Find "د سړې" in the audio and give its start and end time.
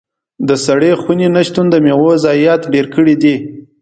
0.47-0.91